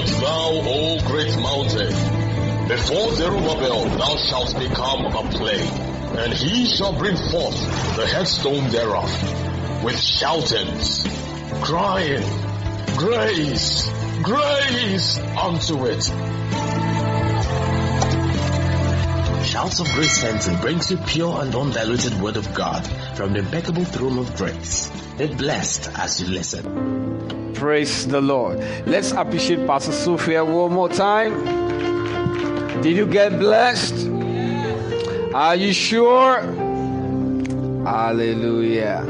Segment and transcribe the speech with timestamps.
[0.00, 2.68] art thou, O great mountain?
[2.68, 5.68] Before Zerubbabel thou shalt become a plain,
[6.18, 7.58] and he shall bring forth
[7.96, 11.06] the headstone thereof, with shoutings,
[11.62, 12.22] crying,
[12.96, 13.88] Grace,
[14.22, 16.04] grace unto it.
[19.46, 22.86] Shouts of Grace Henson brings you pure and undiluted word of God
[23.16, 24.90] from the impeccable throne of grace.
[25.16, 27.39] Be blessed as you listen.
[27.54, 28.58] Praise the Lord.
[28.86, 31.44] Let's appreciate Pastor Sophia one more time.
[32.82, 34.08] Did you get blessed?
[35.34, 36.40] Are you sure?
[37.84, 39.04] Hallelujah.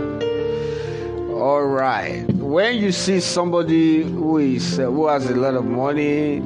[1.33, 2.27] All right.
[2.35, 6.37] When you see somebody who is uh, who has a lot of money,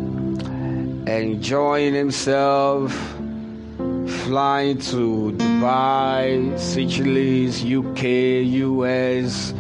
[1.07, 2.93] enjoying himself,
[4.25, 8.03] flying to Dubai, Seychelles, UK,
[8.63, 9.55] US,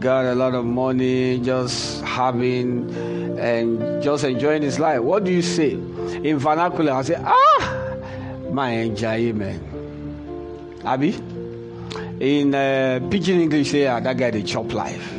[0.00, 2.90] got a lot of money, just having
[3.38, 5.00] and just enjoying his life.
[5.00, 5.72] What do you say?
[5.72, 7.96] In vernacular, I say, ah,
[8.50, 9.62] my enjoyment.
[10.84, 11.14] Abby?
[12.20, 15.12] In uh, pidgin English, say, ah, that guy, the chop life.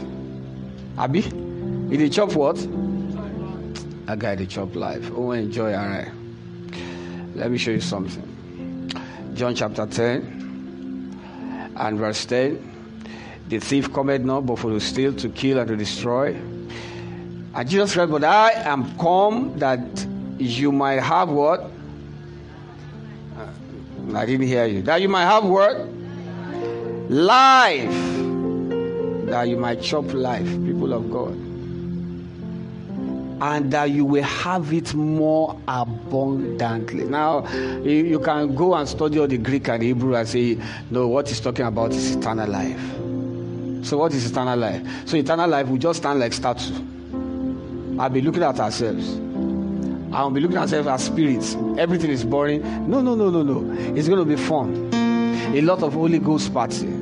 [0.98, 1.26] Abby?
[1.26, 2.56] In the chop what?
[4.08, 5.12] That guy, the chop life.
[5.14, 6.12] Oh, enjoy, all right.
[7.36, 8.24] Let me show you something.
[9.36, 12.77] John chapter 10 and verse 10.
[13.50, 16.36] The thief cometh not but for to steal, to kill, and to destroy.
[17.58, 19.80] And Jesus said, But I am come that
[20.38, 21.62] you might have what?
[23.38, 23.48] Uh,
[24.14, 24.82] I didn't hear you.
[24.84, 25.88] That you might have what?
[27.10, 27.90] Life.
[29.28, 31.34] That you might chop life, people of God.
[33.40, 37.06] And that you will have it more abundantly.
[37.06, 40.60] Now, you, you can go and study all the Greek and Hebrew and say,
[40.90, 42.82] no, what he's talking about is eternal life.
[43.88, 44.86] So, what is eternal life?
[45.06, 46.76] So, eternal life will just stand like statue.
[47.98, 49.18] I'll be looking at ourselves.
[50.12, 51.56] I'll be looking at ourselves as spirits.
[51.78, 52.64] Everything is boring.
[52.90, 53.96] No, no, no, no, no.
[53.96, 54.90] It's going to be fun.
[54.94, 56.94] A lot of Holy Ghost party.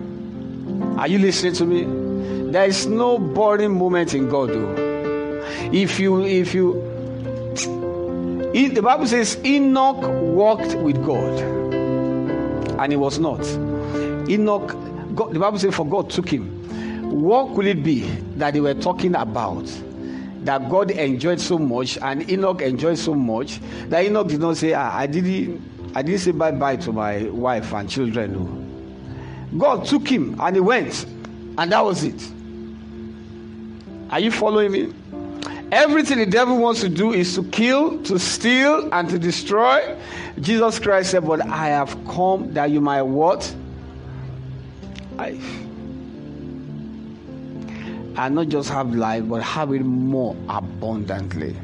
[0.97, 2.51] Are you listening to me?
[2.51, 5.41] There is no boring moment in God, though.
[5.73, 6.73] If you, if you,
[8.53, 11.39] the Bible says Enoch walked with God,
[12.79, 13.43] and he was not.
[14.29, 14.67] Enoch,
[15.15, 16.54] God, the Bible says, for God took him.
[17.15, 18.01] What could it be
[18.35, 19.65] that they were talking about?
[20.43, 24.73] That God enjoyed so much, and Enoch enjoyed so much that Enoch did not say,
[24.73, 25.61] ah, "I didn't,
[25.95, 30.59] I didn't say bye bye to my wife and children." God took him, and he
[30.59, 31.05] went,
[31.57, 32.21] and that was it.
[34.09, 34.93] Are you following me?
[35.71, 39.95] Everything the devil wants to do is to kill, to steal, and to destroy.
[40.41, 43.55] Jesus Christ said, But I have come that you might what?
[45.15, 45.65] Life.
[48.17, 51.55] And not just have life, but have it more abundantly.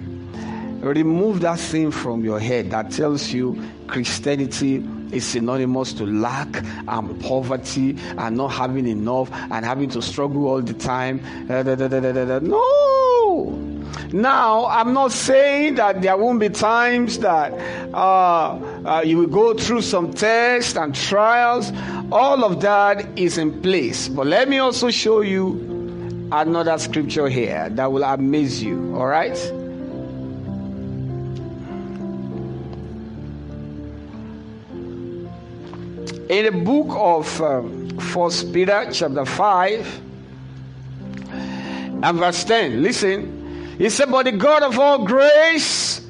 [0.82, 7.22] Remove that thing from your head that tells you Christianity is synonymous to lack and
[7.22, 11.22] poverty and not having enough and having to struggle all the time.
[11.48, 13.68] No!
[14.14, 17.54] Now, I'm not saying that there won't be times that
[17.94, 21.72] uh, uh, you will go through some tests and trials.
[22.12, 24.10] All of that is in place.
[24.10, 25.71] But let me also show you
[26.32, 28.96] another scripture here that will amaze you.
[28.96, 29.38] All right?
[36.30, 40.02] In the book of um, First Peter, chapter 5,
[42.04, 43.76] and verse 10, listen.
[43.78, 46.06] He said, But the God of all grace,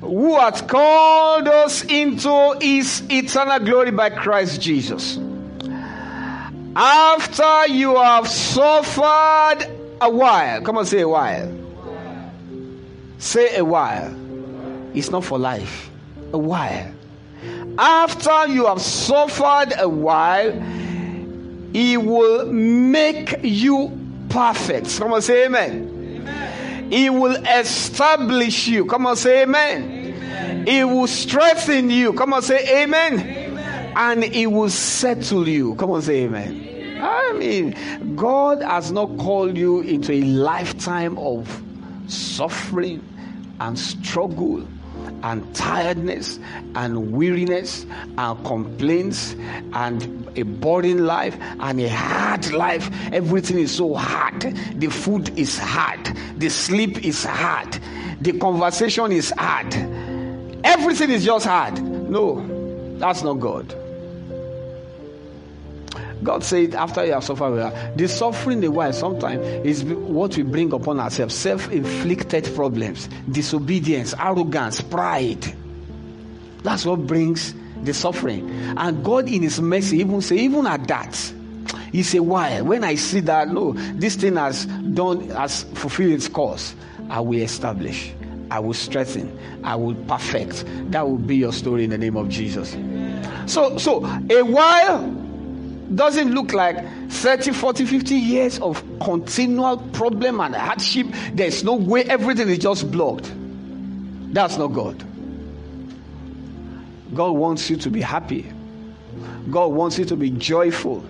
[0.00, 5.18] who hath called us into his eternal glory by Christ Jesus.
[6.76, 9.66] After you have suffered
[10.00, 11.52] a while, come on, say a while.
[13.18, 14.14] Say a while.
[14.94, 15.90] It's not for life,
[16.32, 16.92] a while.
[17.78, 20.52] After you have suffered a while,
[21.72, 23.96] He will make you
[24.28, 24.96] perfect.
[24.98, 26.22] Come on, say amen.
[26.22, 26.90] amen.
[26.92, 28.84] He will establish you.
[28.86, 29.82] Come on, say amen.
[29.82, 30.66] amen.
[30.66, 32.12] He will strengthen you.
[32.12, 33.20] Come on, say amen.
[33.20, 33.39] amen.
[33.96, 35.74] And He will settle you.
[35.76, 36.98] Come on, say amen.
[37.02, 41.62] I mean, God has not called you into a lifetime of
[42.08, 43.02] suffering
[43.60, 44.66] and struggle
[45.22, 46.38] and tiredness
[46.74, 47.86] and weariness
[48.18, 49.34] and complaints
[49.72, 52.90] and a boring life and a hard life.
[53.12, 54.40] Everything is so hard.
[54.40, 56.04] The food is hard.
[56.36, 57.78] The sleep is hard.
[58.20, 59.74] The conversation is hard.
[60.64, 61.80] Everything is just hard.
[61.82, 63.74] No, that's not God.
[66.22, 70.72] God said, after you have suffered, the suffering a while sometimes is what we bring
[70.72, 75.54] upon ourselves self inflicted problems, disobedience, arrogance, pride.
[76.62, 78.50] That's what brings the suffering.
[78.76, 81.32] And God, in His mercy, even say, even at that,
[81.92, 82.60] He say, Why?
[82.60, 86.74] When I see that, no, this thing has done, has fulfilled its course,
[87.08, 88.12] I will establish,
[88.50, 90.64] I will strengthen, I will perfect.
[90.90, 92.76] That will be your story in the name of Jesus.
[93.50, 95.19] So, so a while
[95.94, 96.76] doesn't look like
[97.10, 101.06] 30, 40, 50 years of continual problem and hardship.
[101.32, 103.32] There's no way everything is just blocked.
[104.32, 105.04] That's not God.
[107.14, 108.50] God wants you to be happy.
[109.50, 111.04] God wants you to be joyful.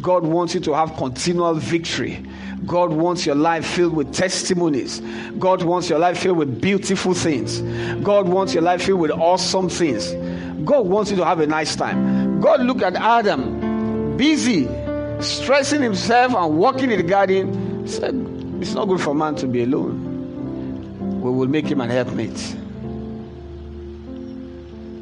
[0.00, 2.24] God wants you to have continual victory.
[2.64, 5.00] God wants your life filled with testimonies.
[5.38, 7.60] God wants your life filled with beautiful things.
[8.02, 10.12] God wants your life filled with awesome things.
[10.64, 12.40] God wants you to have a nice time.
[12.40, 13.60] God looked at Adam,
[14.16, 14.68] busy,
[15.20, 17.86] stressing himself and walking in the garden.
[17.86, 18.14] Said,
[18.60, 21.20] It's not good for man to be alone.
[21.20, 22.56] We will make him an helpmate.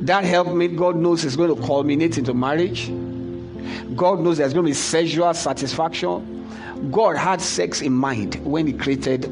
[0.03, 2.89] That helpmate, God knows, is going to culminate into marriage.
[3.97, 6.91] God knows there's going to be sexual satisfaction.
[6.91, 9.27] God had sex in mind when He created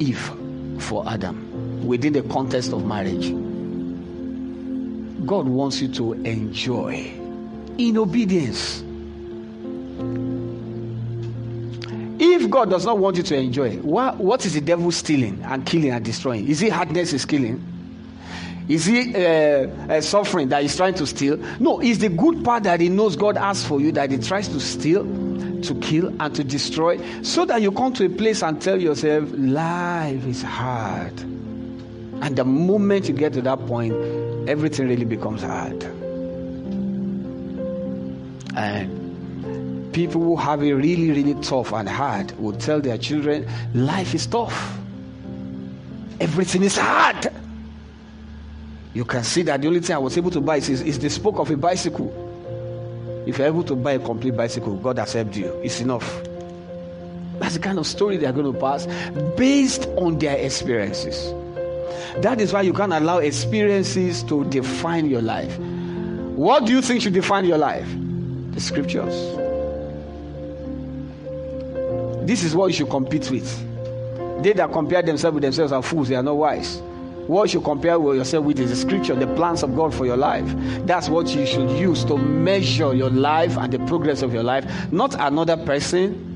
[0.00, 0.32] Eve
[0.78, 3.30] for Adam within the context of marriage.
[5.26, 7.12] God wants you to enjoy
[7.78, 8.82] in obedience.
[12.24, 15.66] If God does not want you to enjoy, what, what is the devil stealing and
[15.66, 16.46] killing and destroying?
[16.46, 17.60] Is it hardness is killing?
[18.68, 21.36] Is he uh, uh, suffering that he's trying to steal?
[21.58, 24.46] No, it's the good part that he knows God has for you that he tries
[24.50, 25.02] to steal,
[25.62, 29.28] to kill, and to destroy, so that you come to a place and tell yourself,
[29.34, 31.18] life is hard.
[31.22, 33.94] And the moment you get to that point,
[34.48, 35.82] everything really becomes hard.
[38.54, 39.01] And
[39.92, 44.26] people who have it really, really tough and hard will tell their children, life is
[44.26, 44.78] tough.
[46.20, 47.30] Everything is hard.
[48.94, 51.08] You can see that the only thing I was able to buy is, is the
[51.10, 52.10] spoke of a bicycle.
[53.26, 55.48] If you're able to buy a complete bicycle, God has helped you.
[55.62, 56.22] It's enough.
[57.38, 58.86] That's the kind of story they're going to pass
[59.36, 61.32] based on their experiences.
[62.22, 65.58] That is why you can't allow experiences to define your life.
[66.36, 67.88] What do you think should define your life?
[68.52, 69.41] The scriptures.
[72.26, 74.42] This is what you should compete with.
[74.42, 76.82] They that compare themselves with themselves are fools, they are not wise.
[77.26, 80.16] What you should compare yourself with is the scripture, the plans of God for your
[80.16, 80.44] life.
[80.86, 84.64] That's what you should use to measure your life and the progress of your life,
[84.92, 86.28] not another person.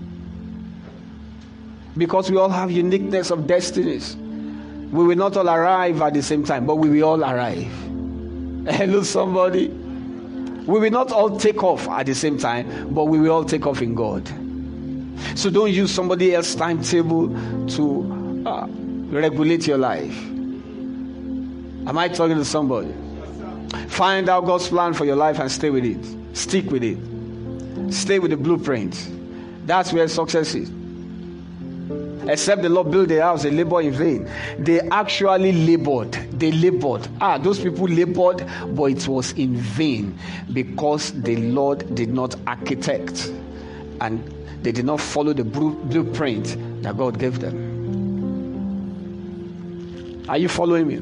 [1.96, 4.16] Because we all have uniqueness of destinies.
[4.16, 7.66] We will not all arrive at the same time, but we will all arrive.
[8.68, 9.68] Hello, somebody.
[9.68, 13.66] We will not all take off at the same time, but we will all take
[13.66, 14.28] off in God.
[15.34, 17.28] So don't use somebody else's timetable
[17.68, 20.16] to uh, regulate your life.
[21.86, 22.94] Am I talking to somebody?
[23.88, 26.36] Find out God's plan for your life and stay with it.
[26.36, 26.98] Stick with it.
[27.92, 29.10] Stay with the blueprint.
[29.66, 30.70] That's where success is.
[32.28, 34.28] Except the Lord build the house, they labor in vain.
[34.58, 36.12] They actually labored.
[36.12, 37.06] They labored.
[37.20, 40.18] Ah, those people labored, but it was in vain
[40.52, 43.30] because the Lord did not architect
[44.00, 47.74] and they did not follow the blueprint that God gave them.
[50.28, 50.98] Are you following me?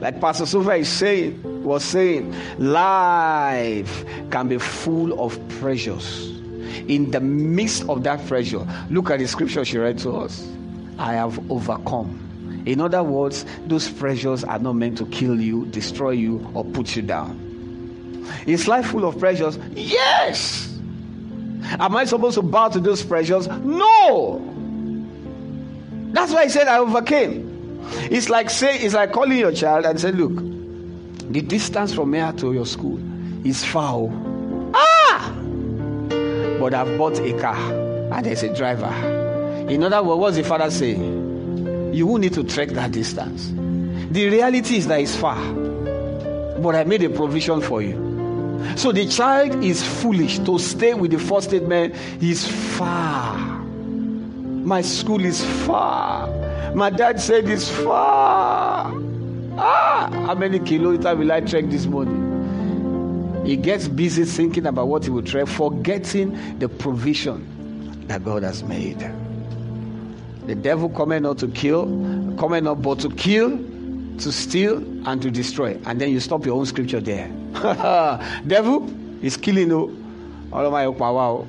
[0.00, 6.28] Like Pastor Sophia is saying, was saying, life can be full of pressures.
[6.88, 10.46] In the midst of that pressure, look at the scripture she read to us.
[10.98, 12.62] I have overcome.
[12.66, 16.96] In other words, those pressures are not meant to kill you, destroy you, or put
[16.96, 17.44] you down.
[18.46, 19.58] Is life full of pressures?
[19.74, 20.67] Yes.
[21.78, 23.46] Am I supposed to bow to those pressures?
[23.48, 24.40] No.
[26.12, 27.80] That's why I said I overcame.
[28.10, 30.34] It's like say it's like calling your child and say, look,
[31.30, 32.98] the distance from here to your school
[33.46, 34.08] is far.
[34.74, 35.34] Ah!
[36.58, 38.92] But I've bought a car and there's a driver.
[39.68, 41.92] In other words, what's the father saying?
[41.94, 43.48] You won't need to trek that distance.
[44.10, 45.36] The reality is that it's far.
[46.58, 48.07] But I made a provision for you.
[48.76, 51.94] So the child is foolish to stay with the first statement.
[52.20, 52.46] He's
[52.76, 53.36] far.
[54.68, 56.28] My school is far.
[56.74, 58.92] My dad said it's far.
[59.56, 63.44] Ah, how many kilometers will I trek this morning?
[63.44, 68.62] He gets busy thinking about what he will trek, forgetting the provision that God has
[68.62, 68.98] made.
[70.46, 71.86] The devil coming not to kill,
[72.38, 73.50] coming not but to kill,
[74.18, 75.78] to steal, and to destroy.
[75.86, 77.30] And then you stop your own scripture there.
[78.46, 78.88] devil
[79.22, 79.96] is killing you,
[80.52, 81.46] All of my power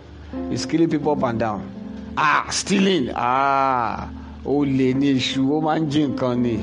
[0.51, 1.69] is killing people up and down.
[2.17, 3.11] Ah, stealing.
[3.15, 4.09] Ah,
[4.45, 6.59] olè ní èṣù ó ni.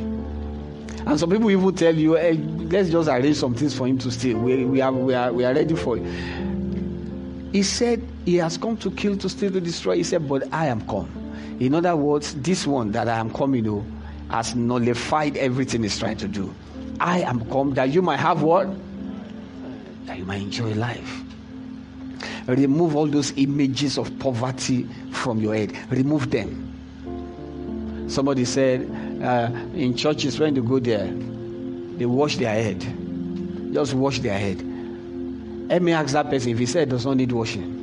[1.06, 4.10] And some people even tell you, hey, let's just arrange some things for him to
[4.10, 4.38] steal.
[4.38, 6.02] We, we, are, we, are, we are ready for it.
[7.52, 9.96] He said, He has come to kill, to steal, to destroy.
[9.96, 11.08] He said, But I am come.
[11.60, 13.84] In other words, this one that I am coming to
[14.30, 16.52] has nullified everything he's trying to do.
[16.98, 18.68] I am come that you might have what?
[20.06, 21.22] That you might enjoy life.
[22.46, 25.76] Remove all those images of poverty from your head.
[25.90, 26.62] Remove them.
[28.08, 28.88] Somebody said
[29.22, 31.06] uh, in churches when they go there,
[31.98, 32.80] they wash their head.
[33.72, 34.62] Just wash their head.
[35.68, 37.75] Let me ask that person if he said does not need washing.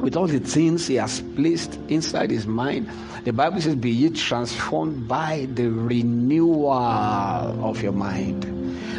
[0.00, 2.88] With all the things he has placed inside his mind,
[3.24, 8.44] the Bible says, Be ye transformed by the renewal of your mind.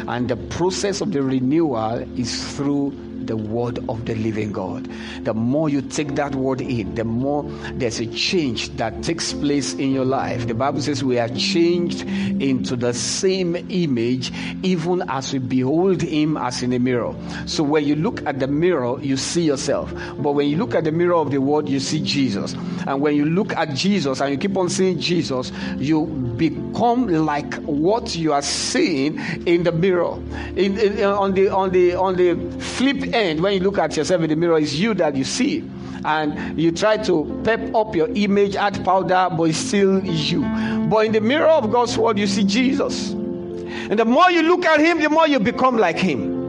[0.06, 2.90] And the process of the renewal is through
[3.26, 4.88] the word of the living God.
[5.24, 9.74] The more you take that word in, the more there's a change that takes place
[9.74, 10.46] in your life.
[10.46, 16.36] The Bible says we are changed into the same image, even as we behold Him
[16.36, 17.14] as in a mirror.
[17.46, 19.92] So when you look at the mirror, you see yourself.
[20.18, 22.54] But when you look at the mirror of the word, you see Jesus.
[22.86, 27.54] And when you look at Jesus and you keep on seeing Jesus, you become like
[27.64, 30.14] what you are seeing in the mirror.
[30.56, 34.22] In, in, on the on the on the flip end, when you look at yourself
[34.22, 35.68] in the mirror, it's you that you see.
[36.04, 40.40] And you try to pep up your image, add powder, but it's still you.
[40.88, 43.10] But in the mirror of God's word, you see Jesus.
[43.10, 46.40] And the more you look at him, the more you become like him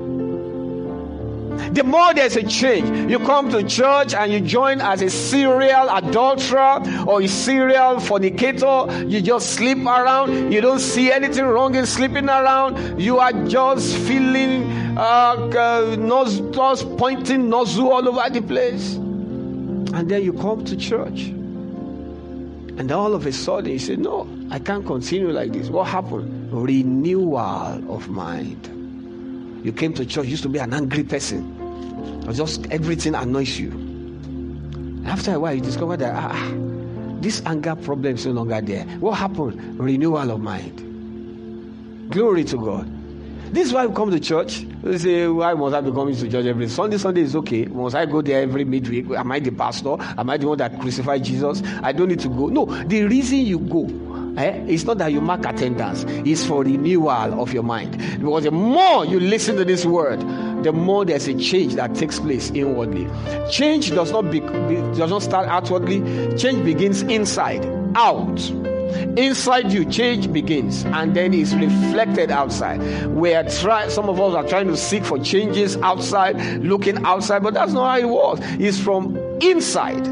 [1.74, 3.10] the more there's a change.
[3.10, 9.04] You come to church and you join as a serial adulterer or a serial fornicator.
[9.08, 10.52] You just sleep around.
[10.52, 13.00] You don't see anything wrong in sleeping around.
[13.00, 18.96] You are just feeling uh, nose, just pointing nozzle all over the place.
[18.96, 21.24] And then you come to church.
[22.78, 25.70] And all of a sudden you say, No, I can't continue like this.
[25.70, 26.52] What happened?
[26.52, 28.68] Renewal of mind.
[29.66, 31.58] You came to church, used to be an angry person.
[32.34, 33.72] Just everything annoys you.
[35.06, 36.52] After a while, you discover that ah,
[37.20, 38.86] this anger problem is no longer there.
[39.00, 39.80] What happened?
[39.80, 42.10] Renewal of mind.
[42.12, 43.01] Glory to God.
[43.50, 44.66] This is why we come to church.
[44.82, 46.98] We say, why must I be coming to church every Sunday?
[46.98, 47.66] Sunday is okay.
[47.66, 49.10] Must I go there every midweek?
[49.12, 49.98] Am I the pastor?
[50.00, 51.62] Am I the one that crucified Jesus?
[51.84, 52.48] I don't need to go.
[52.48, 53.88] No, the reason you go
[54.38, 54.64] Eh?
[54.68, 57.98] It's not that you mark attendance, it's for renewal of your mind.
[58.20, 60.22] Because the more you listen to this word,
[60.64, 63.08] the more there's a change that takes place inwardly.
[63.52, 66.00] Change does not be, does not start outwardly,
[66.38, 68.40] change begins inside, out.
[69.18, 73.08] Inside you, change begins and then it's reflected outside.
[73.08, 77.44] We are trying, some of us are trying to seek for changes outside, looking outside,
[77.44, 78.42] but that's not how it works.
[78.60, 80.06] It's from inside.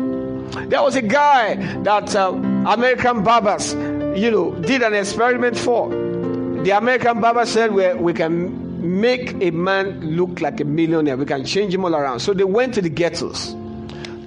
[0.70, 3.76] There was a guy that uh, American barbers
[4.20, 5.90] you know, did an experiment for.
[5.90, 11.16] The American barber said we, we can make a man look like a millionaire.
[11.16, 12.20] We can change him all around.
[12.20, 13.56] So they went to the ghettos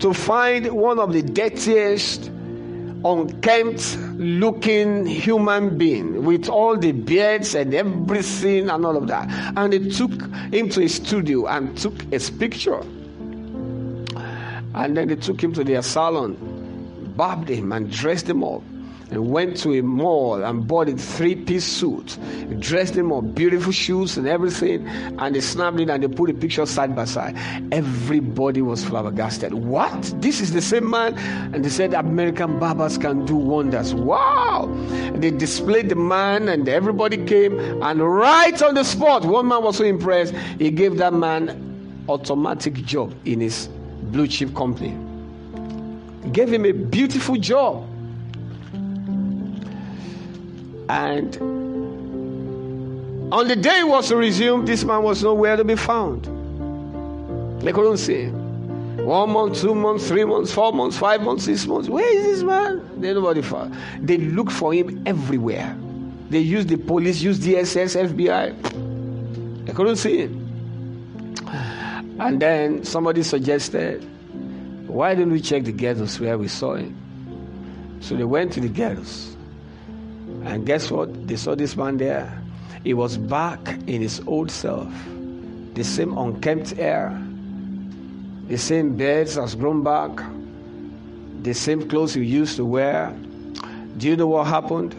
[0.01, 2.31] to find one of the dirtiest,
[3.05, 9.29] unkempt looking human being with all the beards and everything and all of that.
[9.57, 10.13] And they took
[10.53, 12.81] him to a studio and took his picture.
[14.75, 16.37] And then they took him to their salon,
[17.17, 18.63] barbed him and dressed him up
[19.13, 22.19] and went to a mall and bought a three piece suit,
[22.59, 26.35] dressed him up, beautiful shoes and everything, and they snapped it and they put a
[26.35, 27.37] picture side by side.
[27.73, 29.53] Everybody was flabbergasted.
[29.53, 30.15] What?
[30.23, 31.19] This is the same man?
[31.55, 33.95] And they said American barbers can do wonders.
[33.95, 34.69] Wow!
[34.91, 39.63] And they displayed the man and everybody came, and right on the spot, one man
[39.63, 43.69] was so impressed, he gave that man automatic job in his
[44.05, 44.97] blue chip company.
[46.33, 47.87] gave him a beautiful job.
[50.93, 51.35] And
[53.33, 56.27] on the day it was to resume, this man was nowhere to be found.
[57.63, 58.35] They couldn't see him.
[59.07, 61.89] One month, two months, three months, four months, five months, six months.
[61.89, 63.01] Where is this man?
[63.01, 63.75] They nobody found.
[64.03, 65.75] They looked for him everywhere.
[66.29, 69.65] They used the police, used DSS, FBI.
[69.65, 71.35] They couldn't see him.
[72.21, 74.05] And then somebody suggested,
[74.89, 76.95] why didn't we check the ghettos where we saw him?
[78.01, 79.32] So they went to the ghettos.
[80.45, 81.29] And guess what?
[81.29, 82.43] They saw this man there.
[82.85, 84.93] He was back in his old self.
[85.75, 87.19] The same unkempt hair,
[88.49, 90.11] the same beards has grown back,
[91.43, 93.17] the same clothes he used to wear.
[93.97, 94.95] Do you know what happened?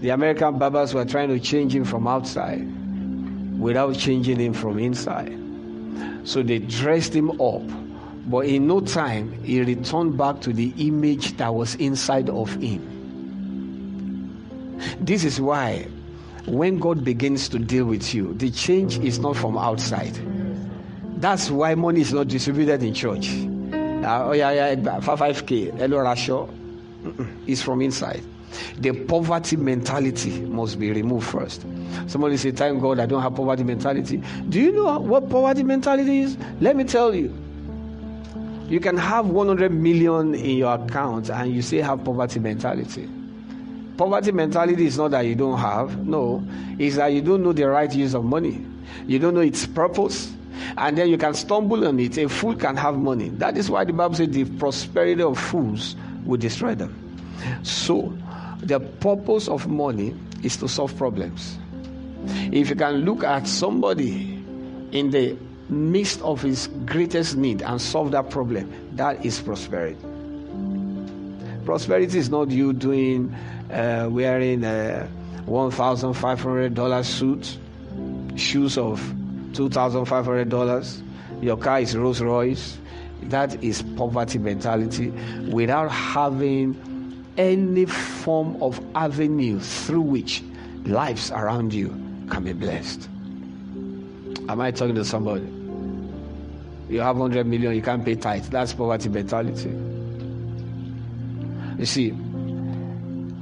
[0.00, 2.66] The American barbers were trying to change him from outside
[3.58, 5.36] without changing him from inside.
[6.24, 7.62] So they dressed him up.
[8.26, 12.99] But in no time, he returned back to the image that was inside of him.
[15.00, 15.86] This is why
[16.46, 20.18] when God begins to deal with you, the change is not from outside.
[21.20, 23.28] That's why money is not distributed in church.
[23.72, 26.48] Uh, oh, yeah, yeah, 5k, hello, Rasho.
[27.46, 28.22] It's from inside.
[28.78, 31.64] The poverty mentality must be removed first.
[32.06, 34.22] Somebody say, Thank God I don't have poverty mentality.
[34.48, 36.36] Do you know what poverty mentality is?
[36.60, 37.34] Let me tell you.
[38.68, 43.08] You can have 100 million in your account and you still have poverty mentality.
[43.96, 46.42] Poverty mentality is not that you don't have, no,
[46.78, 48.64] it's that you don't know the right use of money.
[49.06, 50.32] You don't know its purpose,
[50.76, 52.16] and then you can stumble on it.
[52.18, 53.28] A fool can have money.
[53.30, 56.94] That is why the Bible says the prosperity of fools will destroy them.
[57.62, 58.16] So,
[58.60, 61.58] the purpose of money is to solve problems.
[62.52, 64.42] If you can look at somebody
[64.92, 65.36] in the
[65.68, 69.96] midst of his greatest need and solve that problem, that is prosperity.
[71.64, 73.34] Prosperity is not you doing
[73.72, 75.08] uh, wearing a
[75.46, 77.58] $1,500 suit,
[78.38, 79.00] shoes of
[79.52, 81.02] $2,500,
[81.42, 82.78] your car is Rolls Royce.
[83.24, 85.10] That is poverty mentality
[85.50, 86.76] without having
[87.36, 90.42] any form of avenue through which
[90.84, 91.88] lives around you
[92.30, 93.08] can be blessed.
[94.48, 95.46] Am I talking to somebody?
[96.88, 98.46] You have 100 million, you can't pay tithe.
[98.46, 99.70] That's poverty mentality.
[101.78, 102.10] You see,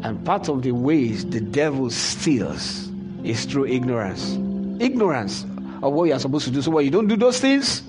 [0.03, 2.89] and part of the ways the devil steals
[3.25, 4.37] is through ignorance.
[4.81, 5.45] Ignorance
[5.83, 6.63] of what you are supposed to do.
[6.63, 7.83] So when you don't do those things,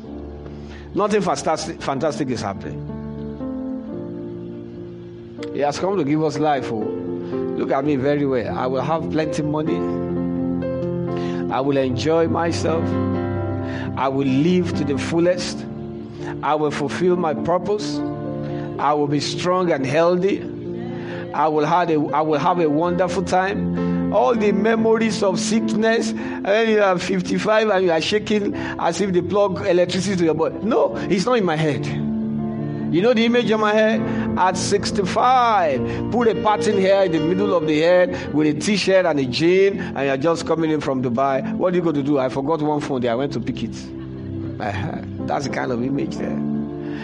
[0.95, 2.97] nothing fantastic, fantastic is happening.
[5.53, 6.71] He has come to give us life.
[6.71, 6.77] Oh.
[6.77, 8.57] Look at me very well.
[8.57, 9.75] I will have plenty money.
[11.51, 12.83] I will enjoy myself.
[13.97, 15.65] I will live to the fullest.
[16.41, 17.97] I will fulfill my purpose.
[18.79, 20.48] I will be strong and healthy.
[21.33, 24.13] I will have a, I will have a wonderful time.
[24.13, 28.99] All the memories of sickness, and then you are 55 and you are shaking as
[29.01, 30.57] if they plug electricity to your body.
[30.63, 31.85] No, it's not in my head.
[31.85, 34.01] You know the image in my head?
[34.39, 39.05] At 65, put a pattern here in the middle of the head with a t-shirt
[39.05, 41.53] and a jean, and you're just coming in from Dubai.
[41.53, 42.17] What are you going to do?
[42.17, 43.11] I forgot one phone there.
[43.11, 43.75] I went to pick it.
[45.27, 46.48] That's the kind of image there.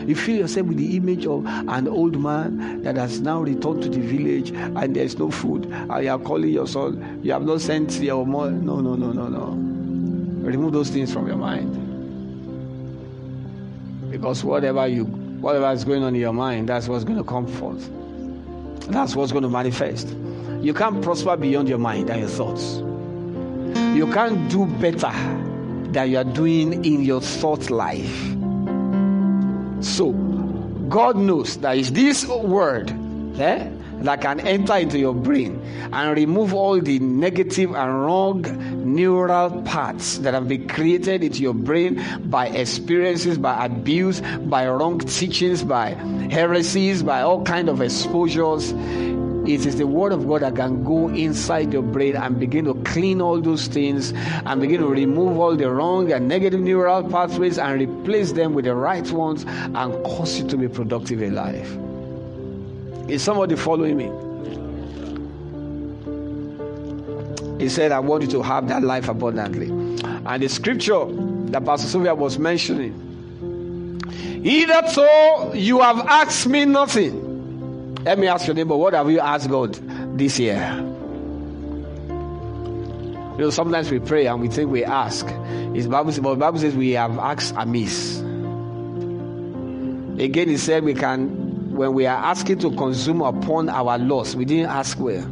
[0.07, 3.89] You fill yourself with the image of an old man that has now returned to
[3.89, 5.65] the village and there's no food.
[5.65, 7.21] And you are calling your son.
[7.23, 8.51] You have not sent your mother.
[8.51, 9.47] No, no, no, no, no.
[10.47, 11.81] Remove those things from your mind.
[14.11, 17.45] Because whatever you whatever is going on in your mind, that's what's going to come
[17.45, 17.89] forth.
[18.87, 20.07] That's what's going to manifest.
[20.61, 22.77] You can't prosper beyond your mind and your thoughts.
[23.95, 25.11] You can't do better
[25.91, 28.35] than you are doing in your thought life.
[29.81, 30.11] So,
[30.89, 32.91] God knows that it's this word
[33.39, 33.69] eh,
[34.01, 35.61] that can enter into your brain
[35.91, 38.43] and remove all the negative and wrong
[38.93, 44.99] neural paths that have been created into your brain by experiences, by abuse, by wrong
[44.99, 45.89] teachings, by
[46.29, 48.73] heresies, by all kind of exposures
[49.47, 52.73] it is the word of God that can go inside your brain and begin to
[52.83, 57.59] clean all those things and begin to remove all the wrong and negative neural pathways
[57.59, 61.77] and replace them with the right ones and cause you to be productive in life.
[63.09, 64.11] Is somebody following me?
[67.63, 69.67] He said, I want you to have that life abundantly.
[70.25, 71.05] And the scripture
[71.51, 73.01] that Pastor Sylvia was mentioning,
[74.43, 77.24] either so you have asked me nothing
[78.05, 79.73] let me ask your neighbor, what have you asked God
[80.15, 80.61] this year?
[83.33, 85.25] You know, sometimes we pray and we think we ask.
[85.73, 88.19] It's Bible, but the Bible says we have asked amiss.
[90.19, 94.45] Again, he said we can, when we are asking to consume upon our loss, we
[94.45, 95.27] didn't ask well.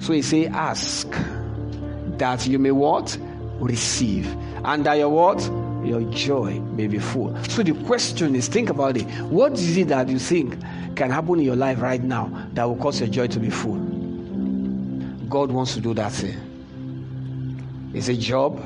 [0.00, 1.06] So he say, ask
[2.16, 3.18] that you may what?
[3.60, 4.26] Receive.
[4.64, 5.38] And that your what?
[5.84, 7.36] Your joy may be full.
[7.44, 9.04] So the question is, think about it.
[9.24, 10.56] What is it that you think
[11.00, 13.78] can happen in your life right now that will cause your joy to be full.
[15.30, 16.36] God wants to do that thing.
[17.94, 18.62] Is it job?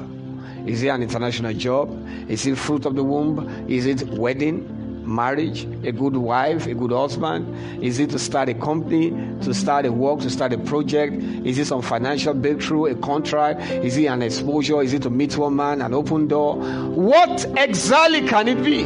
[0.67, 1.97] Is it an international job?
[2.29, 3.69] Is it fruit of the womb?
[3.69, 4.69] Is it wedding?
[5.07, 7.83] Marriage, a good wife, a good husband?
[7.85, 9.11] Is it to start a company,
[9.43, 11.15] to start a work, to start a project?
[11.45, 13.61] Is it some financial breakthrough, a contract?
[13.61, 14.83] Is it an exposure?
[14.83, 16.57] Is it to meet one man, an open door?
[16.57, 18.85] What exactly can it be?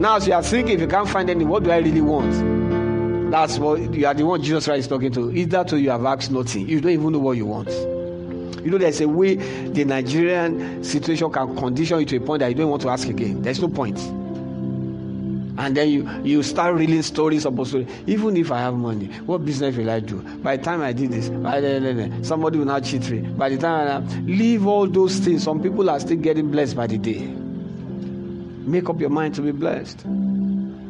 [0.00, 3.30] Now, so you are thinking, if you can't find any, what do I really want?
[3.30, 5.32] That's what you are the one Jesus Christ is talking to.
[5.32, 7.68] Either to you have asked nothing, you don't even know what you want.
[7.70, 12.48] You know, there's a way the Nigerian situation can condition you to a point that
[12.48, 13.42] you don't want to ask again.
[13.42, 13.96] There's no point.
[15.58, 17.88] And then you, you start reading stories about stories.
[18.06, 20.20] Even if I have money, what business will I do?
[20.38, 21.26] By the time I did this,
[22.26, 23.20] somebody will not cheat me.
[23.20, 26.86] By the time I leave all those things, some people are still getting blessed by
[26.86, 27.20] the day.
[28.66, 30.00] Make up your mind to be blessed.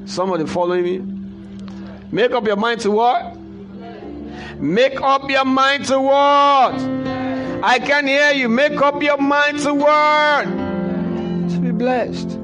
[0.06, 0.98] Somebody following me?
[2.10, 3.36] Make up your mind to what?
[4.58, 6.74] Make up your mind to what?
[7.62, 8.48] I can hear you.
[8.48, 10.44] Make up your mind to what?
[10.44, 12.38] To be blessed.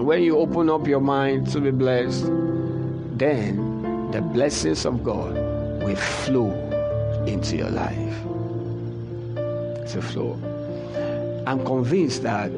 [0.00, 2.24] When you open up your mind to be blessed,
[3.18, 5.34] then the blessings of God
[5.82, 6.50] will flow
[7.26, 8.16] into your life.
[9.82, 10.38] It's a flow.
[11.46, 12.50] I'm convinced that,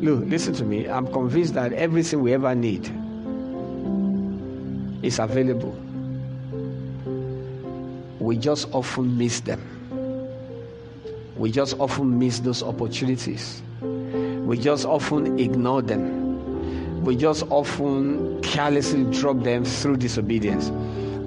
[0.00, 0.88] look, listen to me.
[0.88, 2.86] I'm convinced that everything we ever need
[5.04, 5.76] is available.
[8.20, 9.60] We just often miss them.
[11.36, 13.60] We just often miss those opportunities.
[13.82, 16.19] We just often ignore them.
[17.02, 20.70] We just often carelessly drop them through disobedience.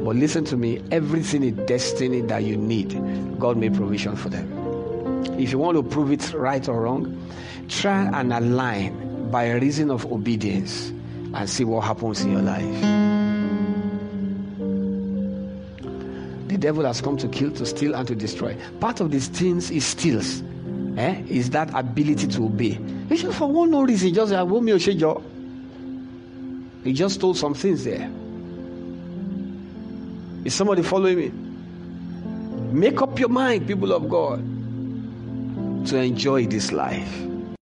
[0.04, 2.92] But listen to me everything in destiny that you need,
[3.40, 4.48] God made provision for them.
[5.40, 7.18] If you want to prove it right or wrong,
[7.70, 10.90] try and align by reason of obedience
[11.34, 12.82] and see what happens in your life.
[16.50, 18.56] The devil has come to kill, to steal, and to destroy.
[18.80, 20.44] Part of these things is steals.
[20.98, 21.24] Eh?
[21.28, 22.78] Is that ability to obey.
[23.10, 24.48] It's just for one no reason, just like
[26.84, 28.10] He just told some things there.
[30.46, 31.32] Is somebody following me?
[32.74, 34.40] Make up your mind, people of God,
[35.88, 37.10] to enjoy this life.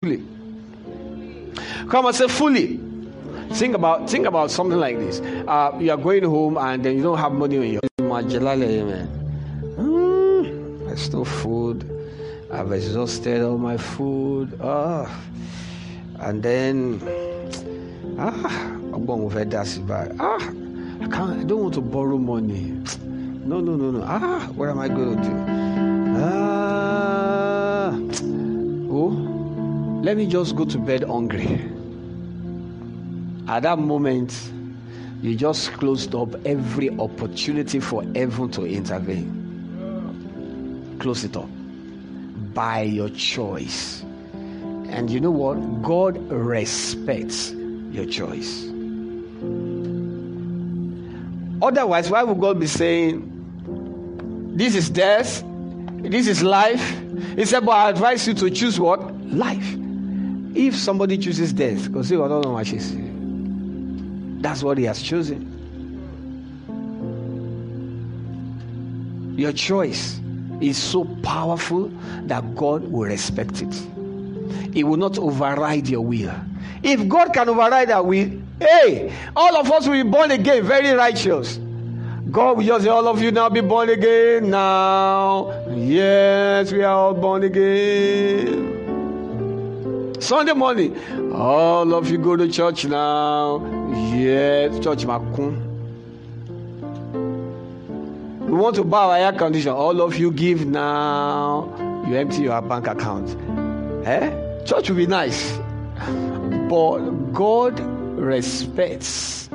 [0.02, 0.24] Fully.
[1.89, 2.80] Come and say fully.
[3.54, 5.22] Think about think about something like this.
[5.48, 9.08] Uh, you are going home and then you don't have money Majalale, man.
[9.78, 11.89] Mm, there's no food.
[12.52, 14.60] I've exhausted all my food.
[14.62, 15.10] Ah,
[16.20, 17.02] and then
[18.17, 20.10] ah, I'm going with that back.
[20.20, 20.40] Ah,
[21.00, 21.40] I can't.
[21.40, 22.72] I don't want to borrow money.
[23.46, 24.04] No, no, no, no.
[24.04, 25.46] Ah, what am I going to do?
[26.18, 27.92] Ah,
[28.92, 29.10] oh,
[30.02, 31.62] let me just go to bed hungry.
[33.48, 34.36] At that moment,
[35.22, 39.30] you just closed up every opportunity for heaven to intervene.
[41.00, 41.50] Close it up
[42.56, 44.02] by your choice.
[44.90, 45.84] And you know what?
[45.84, 47.52] God respects
[47.92, 48.68] your choice.
[51.62, 57.00] Otherwise, why would God be saying, This is death, this is life?
[57.36, 59.13] He said, But I advise you to choose what?
[59.26, 59.76] Life.
[60.56, 62.96] If somebody chooses death, because I don't know what she's.
[64.41, 65.54] That's what He has chosen.
[69.38, 70.20] Your choice
[70.62, 71.91] is so powerful
[72.24, 73.74] that God will respect it.
[74.74, 76.34] He will not override your will.
[76.82, 80.91] If God can override our will, hey, all of us will be born again, very
[80.91, 81.60] righteous.
[82.32, 85.65] God will just say, All of you now be born again now.
[85.74, 88.76] Yes, we are all born again.
[90.20, 90.98] Sunday morning,
[91.34, 93.62] all of you go to church now.
[94.13, 95.63] Yes, church makun.
[98.48, 99.72] We want to buy our air condition.
[99.72, 102.04] All of you give now.
[102.08, 103.36] You empty your bank account.
[104.06, 104.63] Eh?
[104.65, 105.58] Church will be nice.
[106.70, 107.00] But
[107.34, 107.80] God
[108.18, 109.50] respects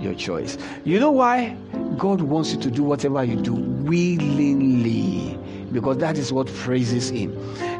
[0.00, 0.58] your choice.
[0.84, 1.56] You know why?
[1.96, 5.38] God wants you to do whatever you do willingly
[5.72, 7.36] because that is what praises Him.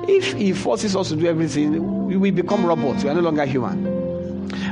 [0.09, 3.05] If He forces us to do everything, we become robots.
[3.05, 3.99] We are no longer human.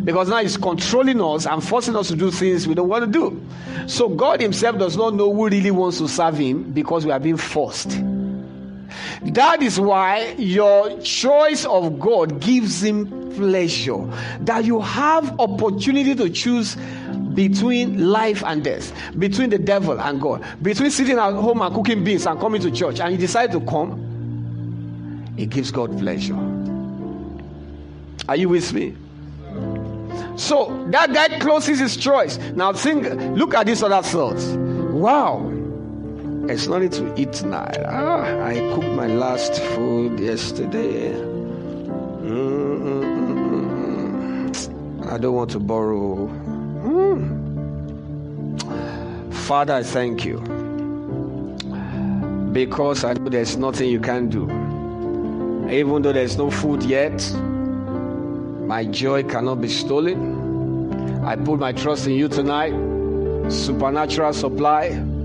[0.05, 3.11] Because now He's controlling us and forcing us to do things we don't want to
[3.11, 3.43] do.
[3.87, 7.21] So God Himself does not know who really wants to serve Him because we are
[7.21, 8.01] being forced.
[9.23, 14.05] That is why your choice of God gives Him pleasure.
[14.41, 16.77] That you have opportunity to choose
[17.35, 22.03] between life and death, between the devil and God, between sitting at home and cooking
[22.03, 26.39] beans and coming to church, and you decide to come, it gives God pleasure.
[28.29, 28.97] Are you with me?
[30.37, 32.39] So that guy closes his choice.
[32.55, 33.05] Now think,
[33.39, 34.39] look at this other thought.
[34.93, 35.51] Wow,
[36.49, 37.79] it's nothing to eat tonight.
[37.87, 41.13] Ah, I cooked my last food yesterday.
[42.23, 43.17] Mm-mm-mm.
[45.11, 46.29] I don't want to borrow.
[46.85, 47.43] Mm.
[49.33, 50.41] Father, I thank you
[52.53, 54.45] because I know there's nothing you can do.
[55.71, 57.19] Even though there's no food yet,
[58.67, 61.25] my joy cannot be stolen.
[61.25, 62.73] I put my trust in you tonight.
[63.51, 65.16] Supernatural supply.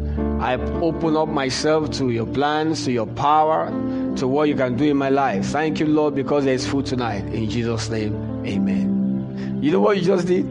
[0.42, 3.70] I open up myself to your plans, to your power,
[4.16, 5.46] to what you can do in my life.
[5.46, 7.24] Thank you, Lord, because there's food tonight.
[7.26, 9.60] In Jesus' name, amen.
[9.62, 10.50] You know what you just did?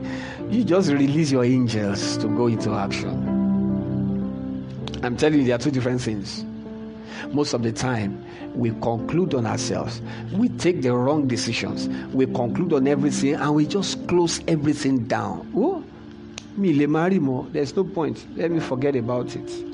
[0.49, 3.11] You just release your angels to go into action.
[5.03, 6.45] I'm telling you, there are two different things.
[7.33, 8.25] Most of the time,
[8.55, 10.01] we conclude on ourselves.
[10.33, 11.89] We take the wrong decisions.
[12.15, 15.51] We conclude on everything and we just close everything down.
[15.57, 15.83] Oh,
[16.57, 17.45] me le marry more.
[17.51, 18.25] There's no point.
[18.37, 19.70] Let me forget about it.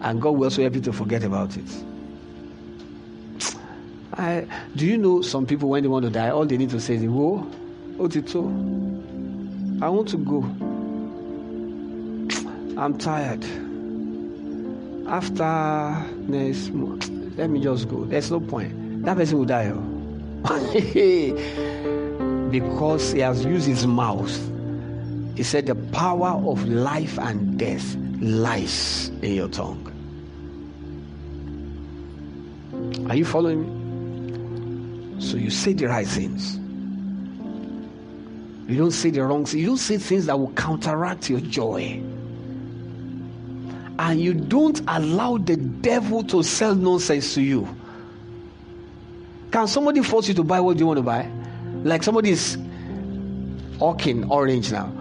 [0.00, 1.84] And God will also help you to forget about it.
[4.14, 6.80] I, do you know some people when they want to die, all they need to
[6.80, 7.46] say is, Whoa,
[7.98, 8.46] Otito,
[9.82, 10.42] I want to go.
[12.80, 13.44] I'm tired.
[15.08, 18.04] After next month, let me just go.
[18.04, 19.04] There's no point.
[19.04, 19.72] That person will die.
[19.72, 19.98] Oh.
[22.50, 24.30] because he has used his mouth.
[25.36, 29.84] He said, The power of life and death lies in your tongue.
[33.08, 33.62] Are you following
[35.16, 35.20] me?
[35.20, 36.58] So you say the right things.
[38.68, 39.60] You don't say the wrong things.
[39.62, 42.02] You don't say things that will counteract your joy.
[43.98, 47.66] And you don't allow the devil to sell nonsense to you.
[49.50, 51.28] Can somebody force you to buy what you want to buy?
[51.82, 52.58] Like somebody is
[53.78, 54.92] hawking orange now.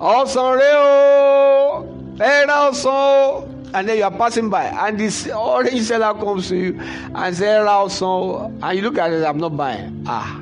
[0.00, 1.47] Also, real,
[2.20, 6.80] and also, and then you are passing by, and this orange seller comes to you
[6.80, 10.04] and says, also, and you look at it, I'm not buying.
[10.06, 10.40] Ah,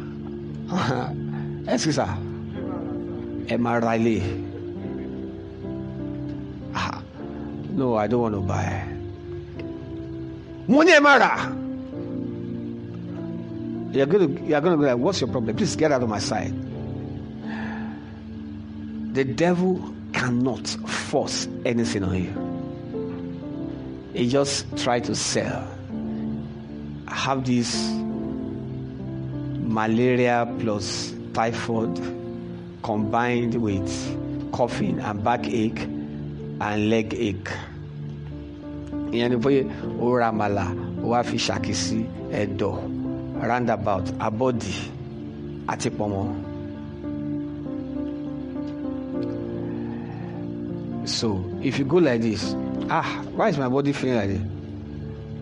[1.69, 2.05] excuse me.
[3.49, 4.23] Emma Riley.
[6.75, 7.03] Ah,
[7.71, 8.97] no, I don't want to buy.
[10.69, 11.55] Money Emara.
[13.95, 15.57] You're going to you're going to go like, what's your problem?
[15.57, 16.53] Please get out of my sight.
[19.15, 22.33] The devil cannot force anything on you.
[24.15, 25.67] He just try to sell.
[27.09, 27.75] I have this
[29.61, 31.97] malaria plus typhoid
[32.83, 33.89] combined with
[34.53, 35.83] coughing and backache
[36.61, 37.51] and leg ache.
[39.13, 39.65] ìyẹn ni pé
[40.01, 40.29] ó ra
[42.33, 42.75] ẹ̀dọ̀
[43.49, 44.75] roundabout abọ́dì
[45.73, 45.89] àti.
[51.07, 52.55] So if you go like this,
[52.91, 54.41] ah, why is my body feeling like this?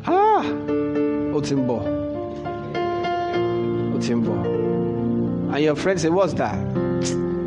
[0.07, 0.43] Ah,
[1.35, 1.55] ó ti.
[4.13, 6.55] And your friend say, what's that?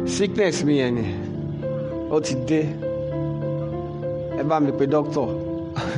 [0.08, 0.82] Sickness me
[2.24, 2.64] ti dé.
[4.38, 5.28] Ẹ bá mi doctor,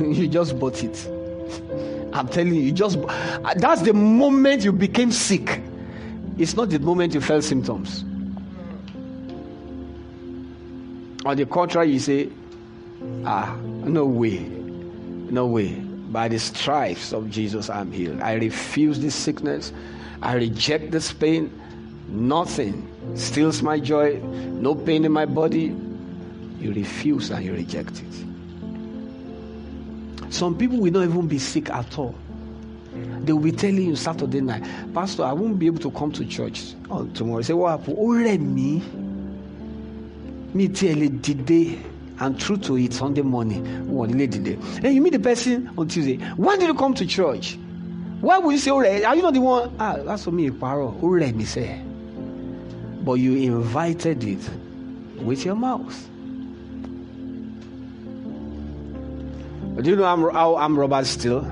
[0.04, 1.08] you just bought it.
[2.12, 2.98] I'm telling you, you just
[3.56, 5.62] that's the moment you became sick.
[6.36, 8.04] It's not the moment you felt symptoms.
[11.24, 12.30] On the contrary, you say,
[13.24, 15.74] Ah, no way, no way.
[16.10, 18.20] By the stripes of Jesus, I'm healed.
[18.20, 19.72] I refuse this sickness.
[20.22, 21.52] I reject this pain.
[22.08, 24.18] Nothing steals my joy.
[24.18, 25.76] No pain in my body.
[26.58, 28.24] You refuse and you reject it.
[30.32, 32.14] Some people will not even be sick at all.
[32.92, 36.24] They will be telling you Saturday night, Pastor, I won't be able to come to
[36.24, 37.42] church on tomorrow.
[37.42, 37.96] Say, What happened?
[37.98, 38.40] Oh, let
[40.54, 40.68] me.
[40.68, 41.78] Tell dìde
[42.20, 43.90] and true to it Sunday morning.
[43.90, 44.54] One lady day.
[44.80, 46.18] Then you meet the person on Tuesday.
[46.36, 47.58] Why did you come to church?
[48.20, 48.70] Why would you say,
[49.04, 49.74] are you not the one?
[49.80, 50.94] Ah, that's for me, Paro.
[51.02, 51.80] Oh, let me say.
[53.02, 54.50] But you invited it
[55.22, 56.08] with your mouth.
[59.80, 61.50] Do you know I'm, how I'm Robert still?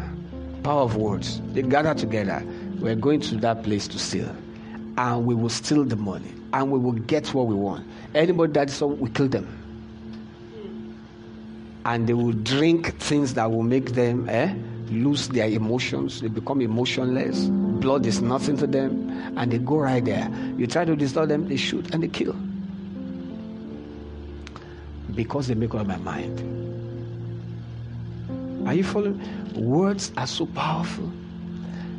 [0.63, 1.41] Power of words.
[1.53, 2.45] They gather together.
[2.79, 4.35] We're going to that place to steal.
[4.99, 6.35] And we will steal the money.
[6.53, 7.87] And we will get what we want.
[8.17, 9.47] Anybody that is so, we kill them.
[11.85, 14.53] And they will drink things that will make them eh,
[14.91, 16.21] lose their emotions.
[16.21, 17.47] They become emotionless.
[17.47, 19.09] Blood is nothing to them.
[19.37, 20.29] And they go right there.
[20.57, 22.35] You try to disturb them, they shoot and they kill.
[25.15, 26.45] Because they make up my mind.
[28.67, 29.23] Are you following?
[29.55, 31.11] Words are so powerful.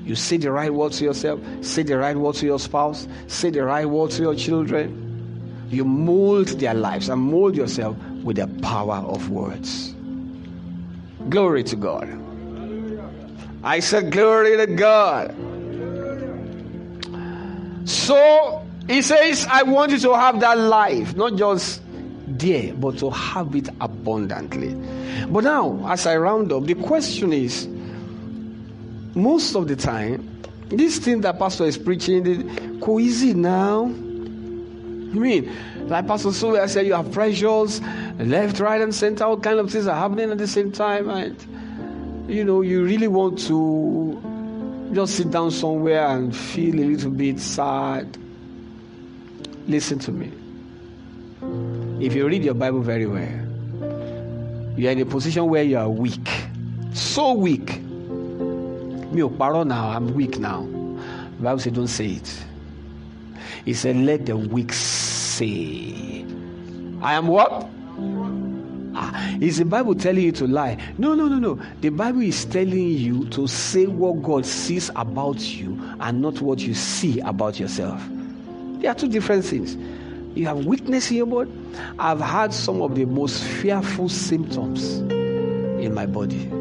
[0.10, 3.52] You say the right word to yourself, say the right word to your spouse, say
[3.52, 5.68] the right word to your children.
[5.70, 9.94] You mold their lives and mold yourself with the power of words.
[11.30, 12.10] Glory to God.
[13.64, 15.36] I said, Glory to God.
[17.88, 21.84] So he says, I want you to have that life, not just
[22.26, 24.74] there, but to have it abundantly.
[25.30, 27.68] But now, as I round up, the question is
[29.16, 33.86] most of the time, this thing that pastor is preaching, the easy now.
[33.86, 35.52] You mean,
[35.88, 37.82] like Pastor Sue said, you have pressures,
[38.20, 42.30] left, right, and center, all kind of things are happening at the same time, and
[42.30, 47.40] you know, you really want to just sit down somewhere and feel a little bit
[47.40, 48.18] sad.
[49.68, 50.32] Listen to me.
[52.06, 55.90] If you read your Bible very well, you are in a position where you are
[55.90, 56.30] weak.
[56.94, 57.82] So weak.
[59.12, 60.64] Me paro now, I'm weak now.
[61.38, 62.44] The Bible says, don't say it.
[63.66, 66.26] He said, Let the weak say,
[67.02, 67.68] I am what?
[68.96, 70.78] Ah, is the Bible telling you to lie?
[70.98, 71.60] No, no, no, no.
[71.82, 76.60] The Bible is telling you to say what God sees about you and not what
[76.60, 78.02] you see about yourself.
[78.80, 79.76] There are two different things.
[80.38, 81.52] You have weakness in your body.
[81.98, 86.59] I've had some of the most fearful symptoms in my body.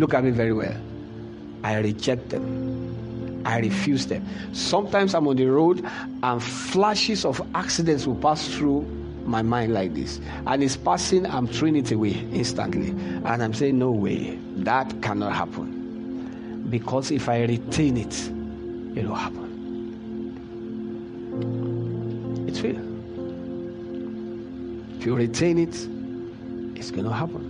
[0.00, 0.74] Look at me very well.
[1.62, 3.42] I reject them.
[3.44, 4.26] I refuse them.
[4.54, 5.86] Sometimes I'm on the road
[6.22, 8.80] and flashes of accidents will pass through
[9.26, 10.18] my mind like this.
[10.46, 12.88] And it's passing, I'm throwing it away instantly.
[12.92, 16.64] And I'm saying, no way, that cannot happen.
[16.70, 18.26] Because if I retain it,
[18.98, 19.50] it will happen.
[22.48, 22.80] It's real.
[24.98, 25.74] If you retain it,
[26.78, 27.49] it's going to happen.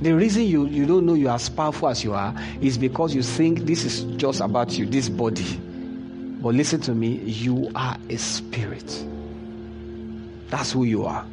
[0.00, 3.22] The reason you, you don't know you're as powerful as you are is because you
[3.22, 5.56] think this is just about you, this body.
[6.42, 9.04] But listen to me, you are a spirit.
[10.48, 11.24] That's who you are.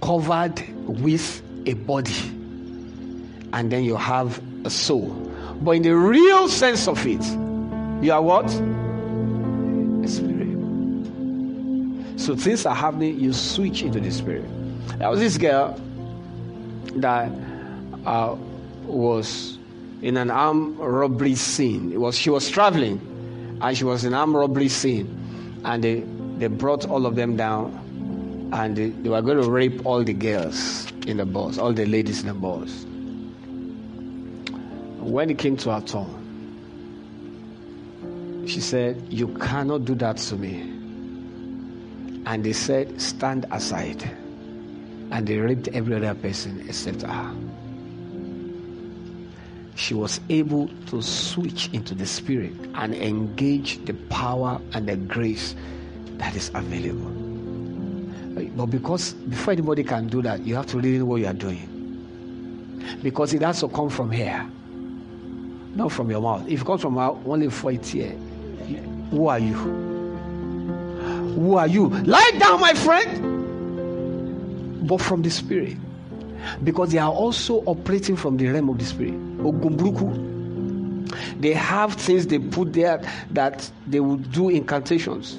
[0.00, 2.14] Covered with a body.
[3.52, 5.10] And then you have a soul.
[5.60, 7.24] But in the real sense of it,
[8.04, 8.44] you are what?
[8.44, 10.46] A spirit.
[12.20, 14.44] So things are happening, you switch into the spirit.
[14.98, 15.78] There was this girl
[17.00, 17.30] that
[18.04, 18.36] uh,
[18.84, 19.58] was
[20.02, 21.92] in an armed robbery scene.
[21.92, 23.00] It was she was traveling,
[23.60, 26.04] and she was in an armed robbery scene, and they
[26.38, 30.12] they brought all of them down, and they, they were going to rape all the
[30.12, 32.84] girls in the bus, all the ladies in the bus.
[35.00, 36.22] When it came to her turn,
[38.46, 40.72] she said, "You cannot do that to me."
[42.26, 44.10] And they said, "Stand aside."
[45.10, 47.34] And they raped every other person except her.
[49.76, 55.54] She was able to switch into the spirit and engage the power and the grace
[56.16, 57.12] that is available.
[58.56, 61.34] But because before anybody can do that, you have to really know what you are
[61.34, 61.72] doing.
[63.02, 64.46] Because it has to come from here,
[65.74, 66.48] not from your mouth.
[66.48, 68.12] If it comes from out, only for it here,
[69.10, 69.54] who are you?
[71.34, 71.88] Who are you?
[71.88, 73.35] Lie down, my friend
[74.86, 75.76] but from the spirit.
[76.62, 79.14] Because they are also operating from the realm of the spirit.
[81.40, 85.38] They have things they put there that they would do incantations.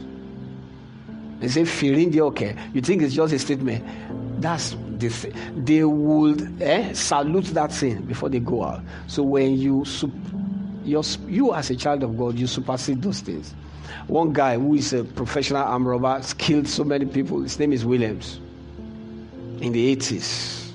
[1.39, 2.55] They say feeling the okay.
[2.73, 3.86] You think it's just a statement.
[4.41, 5.65] That's the thing.
[5.65, 8.81] They would eh, salute that thing before they go out.
[9.07, 9.86] So when you
[10.83, 13.53] you as a child of God, you supersede those things.
[14.07, 17.41] One guy who is a professional arm robber killed so many people.
[17.41, 18.39] His name is Williams
[19.62, 20.72] in the 80s.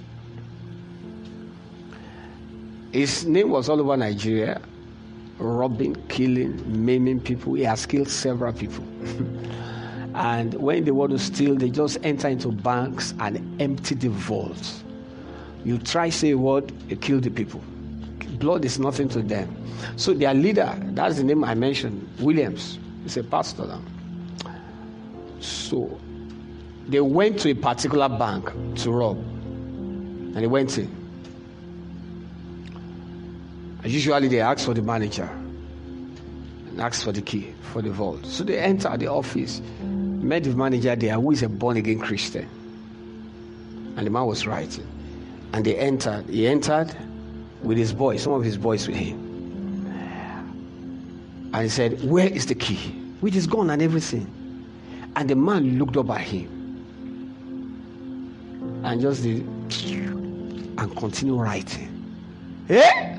[2.93, 4.61] His name was all over Nigeria
[5.39, 7.55] robbing, killing, maiming people.
[7.55, 8.85] He has killed several people.
[10.15, 14.85] and when they want to steal, they just enter into banks and empty the vaults.
[15.65, 17.63] You try say a word, you kill the people.
[18.39, 19.55] Blood is nothing to them.
[19.97, 23.83] So their leader, that's the name I mentioned, Williams, is a pastor now.
[25.41, 25.99] So
[26.93, 29.17] they went to a particular bank to rob.
[29.17, 30.95] And they went in.
[33.83, 35.29] And usually they ask for the manager
[36.69, 38.27] and ask for the key for the vault.
[38.27, 42.47] So they enter the office, met the manager there, who is a born again Christian.
[43.97, 44.87] And the man was writing.
[45.55, 46.27] And they entered.
[46.27, 46.95] He entered
[47.63, 49.17] with his boys, some of his boys with him.
[51.55, 52.77] And he said, Where is the key?
[53.21, 54.27] Which is gone and everything.
[55.17, 56.52] And the man looked up at him
[58.93, 59.41] and just did
[60.79, 61.89] and continue writing.
[62.69, 63.19] Eh?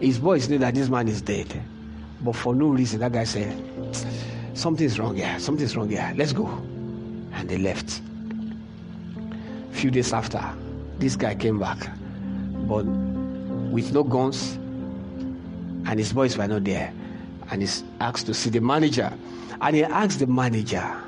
[0.00, 1.46] His boys knew that this man is dead,
[2.22, 3.62] but for no reason, that guy said,
[4.54, 6.46] Something's wrong here, something's wrong here, let's go.
[6.46, 8.00] And they left.
[9.70, 10.42] A few days after,
[10.98, 11.90] this guy came back,
[12.66, 14.54] but with no guns,
[15.88, 16.90] and his boys were not there.
[17.50, 19.12] And he's asked to see the manager.
[19.60, 21.00] And he asked the manager,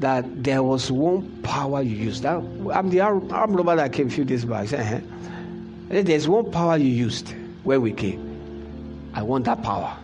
[0.00, 2.24] that there was one power you used.
[2.26, 4.68] I'm the arm robber that came a few days back.
[4.68, 6.02] Said, uh-huh.
[6.02, 7.34] There's one power you used
[7.64, 9.10] when we came.
[9.14, 9.96] I want that power.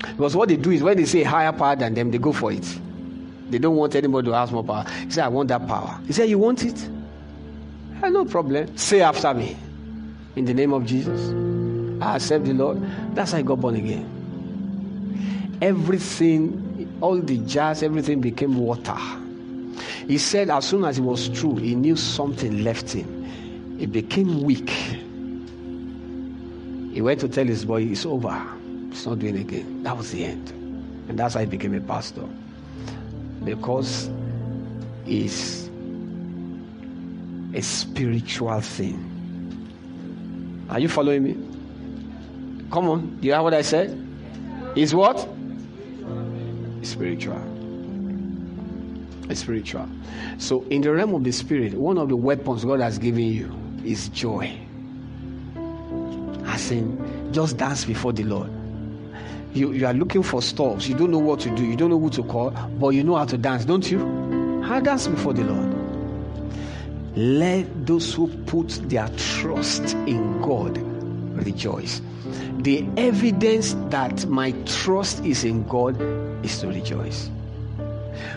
[0.00, 2.52] Because what they do is when they say higher power than them, they go for
[2.52, 2.66] it.
[3.50, 4.84] They don't want anybody to ask more power.
[5.04, 6.00] He said, I want that power.
[6.06, 6.78] He said, You want it?
[8.00, 8.76] Hey, no problem.
[8.76, 9.56] Say after me.
[10.36, 11.32] In the name of Jesus.
[12.02, 12.82] I accept the Lord.
[13.14, 15.58] That's how I got born again.
[15.62, 16.65] Everything,
[17.00, 18.96] all the jars, everything became water.
[20.06, 23.76] He said, as soon as it was true, he knew something left him.
[23.78, 24.70] He became weak.
[26.94, 28.42] He went to tell his boy, It's over.
[28.90, 29.82] It's not doing again.
[29.82, 30.48] That was the end.
[31.08, 32.26] And that's how he became a pastor.
[33.44, 34.08] Because
[35.06, 35.68] it's
[37.54, 39.12] a spiritual thing.
[40.70, 41.34] Are you following me?
[42.70, 43.16] Come on.
[43.20, 44.02] Do you hear what I said?
[44.74, 45.28] Is what?
[46.86, 47.40] Spiritual.
[49.28, 49.88] It's spiritual.
[50.38, 53.52] So, in the realm of the spirit, one of the weapons God has given you
[53.84, 54.56] is joy.
[56.46, 58.50] As in, just dance before the Lord.
[59.52, 60.88] You, you are looking for stuff.
[60.88, 61.64] You don't know what to do.
[61.64, 64.62] You don't know who to call, but you know how to dance, don't you?
[64.62, 65.74] How dance before the Lord?
[67.16, 70.78] Let those who put their trust in God
[71.44, 72.00] rejoice.
[72.66, 75.94] The evidence that my trust is in God
[76.44, 77.30] is to rejoice.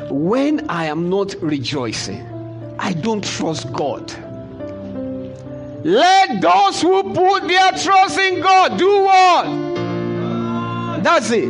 [0.07, 2.27] When I am not rejoicing,
[2.77, 4.13] I don't trust God.
[5.83, 9.45] Let those who put their trust in God do what?
[11.03, 11.49] That's it.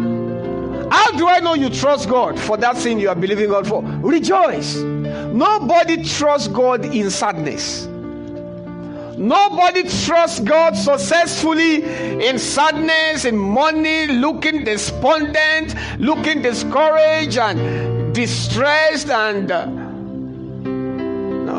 [0.90, 3.84] How do I know you trust God for that thing you are believing God for?
[3.84, 4.78] Rejoice.
[4.78, 7.89] Nobody trusts God in sadness.
[9.20, 11.84] Nobody trusts God successfully
[12.26, 19.66] in sadness, in money, looking despondent, looking discouraged and distressed and uh,
[21.46, 21.52] no,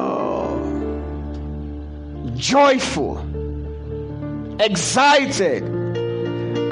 [2.34, 3.18] joyful,
[4.58, 5.62] excited,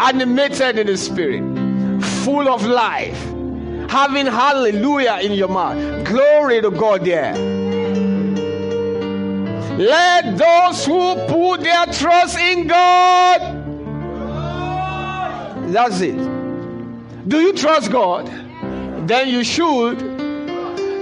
[0.01, 1.43] animated in the spirit,
[2.24, 3.22] full of life
[3.89, 6.05] having hallelujah in your mouth.
[6.07, 7.57] Glory to God there.
[9.78, 13.40] Let those who put their trust in God.
[15.72, 16.16] That's it.
[17.28, 18.26] Do you trust God?
[19.06, 20.00] Then you should.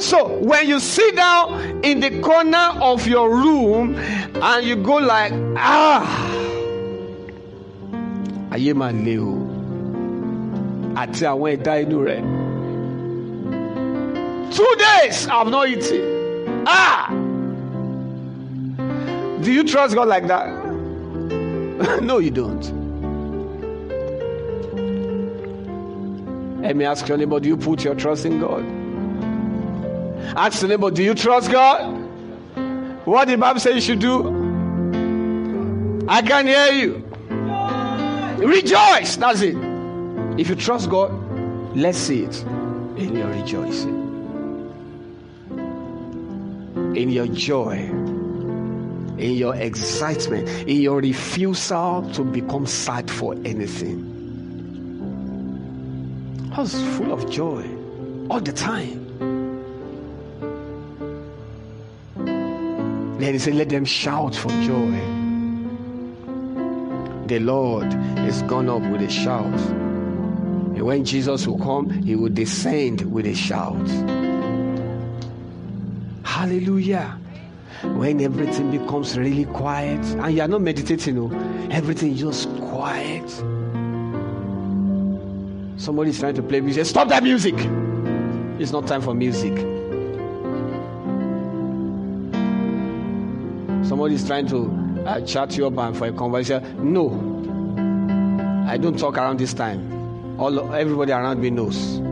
[0.03, 5.33] So when you sit down in the corner of your room and you go like,
[5.57, 6.05] ah,
[8.51, 9.33] ayé máa le o
[11.01, 12.21] àti àwọn ẹ̀dá inú rẹ̀.
[14.53, 16.65] Two days I've not eaten.
[16.67, 17.26] Ah!
[19.43, 20.49] Do you trust God like that?
[22.03, 22.63] no, you don't.
[26.63, 28.65] Let me ask your neighbor, do you put your trust in God?
[30.37, 32.03] Ask the neighbor, do you trust God?
[33.05, 36.05] What did Bible say you should do?
[36.09, 37.05] I can hear you.
[38.47, 39.17] Rejoice.
[39.17, 39.57] That's it.
[40.39, 41.13] If you trust God,
[41.77, 42.43] let's see it
[42.97, 44.07] in your rejoicing
[46.97, 47.91] in your joy,
[49.19, 54.13] in your excitement, in your refusal to become sad for anything.
[56.53, 57.67] I was full of joy
[58.31, 59.07] all the time.
[63.19, 64.93] Then he said, Let them shout for joy.
[67.27, 67.93] The Lord
[68.29, 69.59] is gone up with a shout.
[70.77, 73.89] And when Jesus will come, he will descend with a shout.
[76.25, 77.19] Hallelujah.
[77.83, 83.29] When everything becomes really quiet and you are not meditating, no, everything is just quiet.
[85.79, 86.87] Somebody is trying to play music.
[86.87, 87.55] Stop that music.
[88.59, 89.57] It's not time for music.
[93.87, 96.93] Somebody is trying to uh, chat you up and for a conversation.
[96.93, 97.11] No,
[98.67, 100.41] I don't talk around this time.
[100.41, 102.06] All everybody around me knows.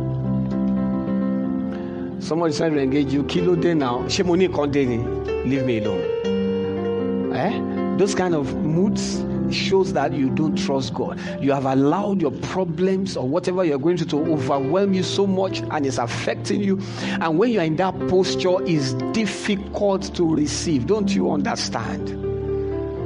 [2.25, 3.23] Somebody trying to engage you.
[3.25, 3.99] Kilo day now.
[4.05, 5.45] Shemoni kondeni.
[5.45, 7.37] Leave me alone.
[7.37, 7.97] Eh?
[7.99, 9.23] Those kind of moods
[9.55, 11.21] shows that you don't trust God.
[11.43, 15.61] You have allowed your problems or whatever you're going through to overwhelm you so much
[15.71, 16.81] and it's affecting you.
[17.21, 20.87] And when you're in that posture, it's difficult to receive.
[20.87, 22.09] Don't you understand?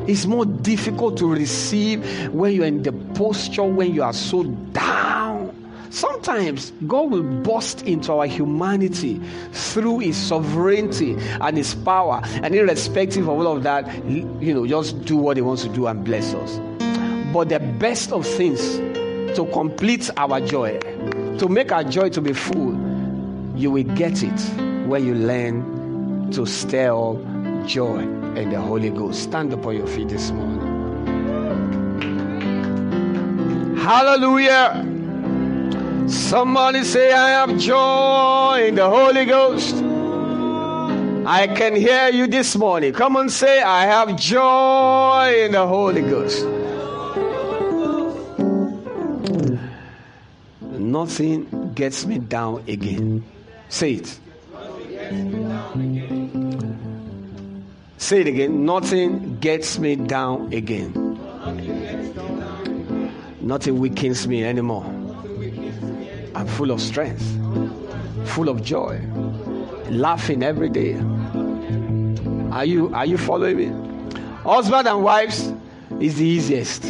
[0.09, 5.18] It's more difficult to receive when you're in the posture when you are so down.
[5.91, 9.21] Sometimes God will burst into our humanity
[9.53, 15.05] through His sovereignty and His power, and irrespective of all of that, you know, just
[15.05, 16.61] do what He wants to do and bless us.
[17.33, 18.79] But the best of things
[19.37, 20.79] to complete our joy,
[21.39, 22.77] to make our joy to be full,
[23.57, 24.41] you will get it
[24.87, 27.17] when you learn to stir up
[27.67, 29.23] joy in the Holy Ghost.
[29.25, 30.67] Stand up on your feet this morning.
[33.77, 34.85] Hallelujah.
[36.09, 39.75] Somebody say, I have joy in the Holy Ghost.
[41.27, 42.95] I can hear you this morning.
[42.95, 46.47] Come and say, I have joy in the Holy Ghost.
[50.63, 53.23] Nothing gets me down again.
[53.69, 54.19] Say it.
[57.99, 58.65] Say it again.
[58.65, 60.93] Nothing gets me down again.
[63.43, 64.98] Nothing weakens me anymore.
[66.35, 67.23] I'm full of strength,
[68.27, 69.01] full of joy,
[69.91, 70.95] laughing every day.
[72.53, 73.67] Are you are you following me?
[74.43, 75.53] Husband and wives
[76.01, 76.85] is the easiest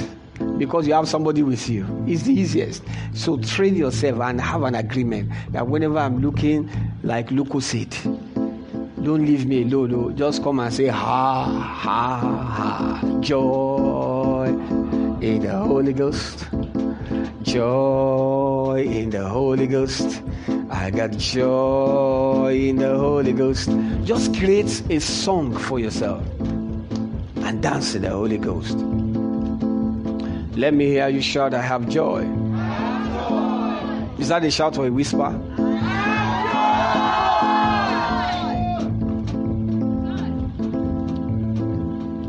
[0.58, 1.86] because you have somebody with you.
[2.06, 2.82] It's the easiest.
[3.14, 6.70] So train yourself and have an agreement that whenever I'm looking
[7.02, 7.90] like Luko said,
[9.02, 9.90] don't leave me alone.
[9.90, 10.10] No.
[10.10, 13.18] Just come and say ha ha ha.
[13.20, 14.46] Joy
[15.20, 16.46] in the Holy Ghost.
[17.42, 18.27] Joy
[18.86, 20.22] in the Holy Ghost.
[20.70, 23.70] I got joy in the Holy Ghost.
[24.04, 26.22] Just create a song for yourself
[27.36, 28.76] and dance in the Holy Ghost.
[30.56, 32.22] Let me hear you shout, I have joy.
[34.18, 35.28] Is that a shout or a whisper?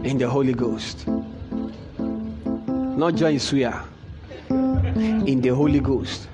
[0.04, 1.08] In the Holy Ghost.
[3.00, 3.82] Not joy in swear.
[4.50, 6.28] In the Holy Ghost.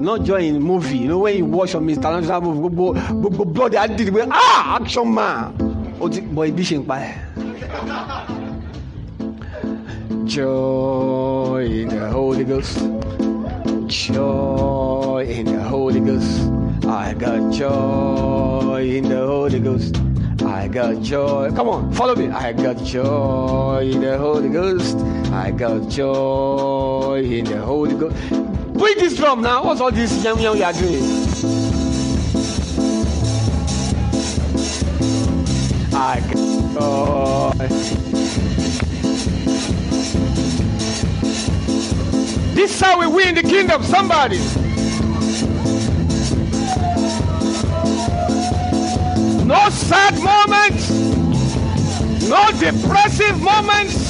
[0.00, 0.98] Not joy in movie.
[0.98, 2.92] You know when you watch a international movie, go,
[3.30, 5.52] go, blood, I did ah, action man.
[5.98, 6.62] Boy, be
[10.24, 12.78] Joy in the Holy Ghost.
[13.88, 16.48] Joy in the Holy Ghost.
[16.86, 19.96] I got joy in the Holy Ghost.
[20.42, 21.50] I got joy.
[21.56, 22.28] Come on, follow me.
[22.28, 24.96] I got joy in the Holy Ghost.
[25.32, 28.47] I got joy in the Holy Ghost.
[28.78, 29.64] Beat this drum now.
[29.64, 31.02] What's all this young young you are doing?
[35.92, 37.52] I joy.
[42.54, 43.82] This is how we win the kingdom.
[43.82, 44.38] Somebody.
[49.44, 50.90] No sad moments.
[52.28, 54.07] No depressive moments.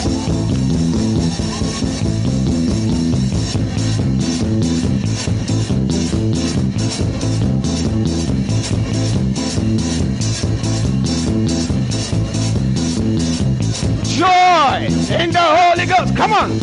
[16.29, 16.59] Come on.